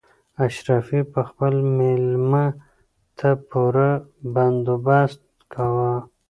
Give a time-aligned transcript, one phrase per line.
[0.45, 2.45] اشرافي به خپل مېلمه
[3.17, 3.89] ته پوره
[4.33, 5.21] بندوبست
[5.53, 5.93] کاوه.